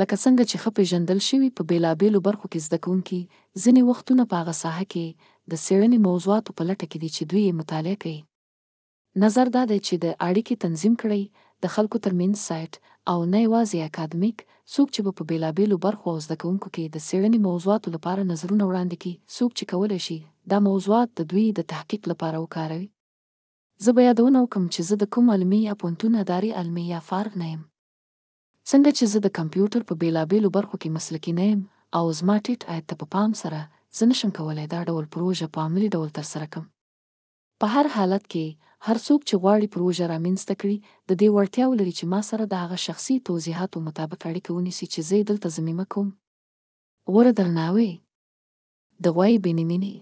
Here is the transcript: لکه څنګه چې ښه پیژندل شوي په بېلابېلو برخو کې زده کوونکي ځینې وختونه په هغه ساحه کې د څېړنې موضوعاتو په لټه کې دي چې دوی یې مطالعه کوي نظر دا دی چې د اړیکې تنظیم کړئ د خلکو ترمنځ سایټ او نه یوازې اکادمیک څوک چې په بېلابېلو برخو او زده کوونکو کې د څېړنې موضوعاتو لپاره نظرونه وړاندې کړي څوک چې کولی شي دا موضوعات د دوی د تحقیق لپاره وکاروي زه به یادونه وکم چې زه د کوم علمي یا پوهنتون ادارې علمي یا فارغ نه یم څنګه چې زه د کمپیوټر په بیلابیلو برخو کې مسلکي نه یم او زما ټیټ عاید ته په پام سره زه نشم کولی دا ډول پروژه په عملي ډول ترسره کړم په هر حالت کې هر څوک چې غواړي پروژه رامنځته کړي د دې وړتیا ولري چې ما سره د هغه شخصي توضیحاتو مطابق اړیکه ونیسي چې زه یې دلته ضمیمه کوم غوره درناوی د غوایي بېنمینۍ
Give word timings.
لکه 0.00 0.16
څنګه 0.24 0.42
چې 0.50 0.56
ښه 0.62 0.70
پیژندل 0.78 1.20
شوي 1.28 1.48
په 1.58 1.62
بېلابېلو 1.70 2.18
برخو 2.26 2.46
کې 2.52 2.64
زده 2.66 2.78
کوونکي 2.86 3.18
ځینې 3.62 3.82
وختونه 3.90 4.22
په 4.32 4.40
هغه 4.40 4.54
ساحه 4.62 4.84
کې 4.94 5.06
د 5.52 5.60
څېړنې 5.64 5.98
موضوعاتو 6.08 6.50
په 6.58 6.62
لټه 6.68 6.86
کې 6.90 6.98
دي 7.02 7.10
چې 7.16 7.22
دوی 7.30 7.42
یې 7.46 7.58
مطالعه 7.60 7.96
کوي 8.04 8.20
نظر 9.24 9.46
دا 9.56 9.62
دی 9.70 9.78
چې 9.86 9.94
د 10.04 10.06
اړیکې 10.26 10.54
تنظیم 10.64 10.94
کړئ 11.02 11.22
د 11.66 11.72
خلکو 11.76 11.96
ترمنځ 12.04 12.36
سایټ 12.48 12.72
او 13.12 13.18
نه 13.32 13.38
یوازې 13.46 13.78
اکادمیک 13.90 14.38
څوک 14.72 14.88
چې 14.94 15.00
په 15.06 15.22
بېلابېلو 15.30 15.76
برخو 15.86 16.06
او 16.14 16.18
زده 16.26 16.36
کوونکو 16.42 16.68
کې 16.74 16.84
د 16.96 17.04
څېړنې 17.08 17.38
موضوعاتو 17.48 17.88
لپاره 17.96 18.28
نظرونه 18.32 18.64
وړاندې 18.66 18.96
کړي 19.02 19.14
څوک 19.36 19.50
چې 19.58 19.64
کولی 19.72 20.00
شي 20.06 20.18
دا 20.52 20.58
موضوعات 20.68 21.08
د 21.20 21.28
دوی 21.32 21.46
د 21.60 21.66
تحقیق 21.74 22.02
لپاره 22.12 22.36
وکاروي 22.44 22.86
زه 23.86 23.90
به 23.98 24.02
یادونه 24.08 24.38
وکم 24.44 24.64
چې 24.74 24.80
زه 24.92 25.02
د 25.02 25.12
کوم 25.16 25.26
علمي 25.36 25.60
یا 25.68 25.74
پوهنتون 25.82 26.12
ادارې 26.22 26.50
علمي 26.62 26.84
یا 26.94 27.00
فارغ 27.10 27.34
نه 27.42 27.48
یم 27.52 27.62
څنګه 28.70 28.90
چې 28.98 29.04
زه 29.12 29.18
د 29.24 29.28
کمپیوټر 29.38 29.82
په 29.90 29.94
بیلابیلو 30.02 30.48
برخو 30.56 30.76
کې 30.82 30.94
مسلکي 30.96 31.32
نه 31.38 31.44
یم 31.50 31.60
او 31.98 32.00
زما 32.18 32.34
ټیټ 32.44 32.60
عاید 32.72 32.84
ته 32.92 32.96
په 33.02 33.06
پام 33.14 33.30
سره 33.42 33.60
زه 34.00 34.04
نشم 34.10 34.30
کولی 34.38 34.64
دا 34.72 34.80
ډول 34.92 35.04
پروژه 35.14 35.46
په 35.54 35.58
عملي 35.68 35.86
ډول 35.98 36.08
ترسره 36.18 36.46
کړم 36.52 36.66
په 37.64 37.72
هر 37.76 37.86
حالت 37.94 38.24
کې 38.32 38.46
هر 38.88 38.96
څوک 39.06 39.20
چې 39.28 39.34
غواړي 39.44 39.66
پروژه 39.76 40.04
رامنځته 40.12 40.54
کړي 40.64 40.76
د 40.88 41.10
دې 41.20 41.28
وړتیا 41.36 41.64
ولري 41.70 41.94
چې 41.98 42.04
ما 42.16 42.20
سره 42.30 42.44
د 42.50 42.54
هغه 42.64 42.78
شخصي 42.86 43.14
توضیحاتو 43.30 43.78
مطابق 43.88 44.20
اړیکه 44.32 44.50
ونیسي 44.58 44.86
چې 44.92 45.00
زه 45.12 45.22
یې 45.22 45.30
دلته 45.30 45.48
ضمیمه 45.56 45.84
کوم 45.96 46.08
غوره 47.16 47.32
درناوی 47.40 47.88
د 49.08 49.16
غوایي 49.16 49.38
بېنمینۍ 49.48 49.98